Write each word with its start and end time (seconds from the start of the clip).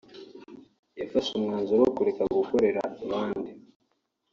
yafashe 0.99 1.29
umwanzuro 1.33 1.79
wo 1.83 1.91
kureka 1.97 2.21
gukorera 2.39 2.81
abandi 3.03 3.51